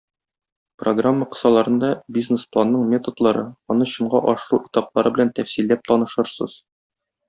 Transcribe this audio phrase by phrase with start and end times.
[0.83, 3.45] Программа кысаларында бизнес-планның методлары,
[3.77, 6.63] аны чынга ашыру этаплары белән тәфсилләп танышырсыз.